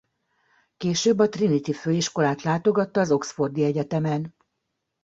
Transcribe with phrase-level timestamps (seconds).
[0.77, 4.35] Később a Trinity Főiskolát látogatta az Oxfordi Egyetemen.